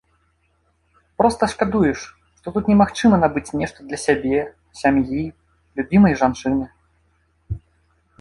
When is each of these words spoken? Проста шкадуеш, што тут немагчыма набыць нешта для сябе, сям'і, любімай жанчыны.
Проста 1.21 1.49
шкадуеш, 1.51 1.99
што 2.39 2.47
тут 2.55 2.71
немагчыма 2.71 3.19
набыць 3.23 3.55
нешта 3.61 3.79
для 3.91 3.99
сябе, 4.05 4.39
сям'і, 4.81 5.21
любімай 5.81 6.13
жанчыны. 6.23 6.65